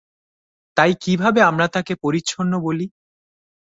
[0.77, 2.85] তাই কীভাবে আমরা তাঁকে পরিচ্ছন্ন বলি?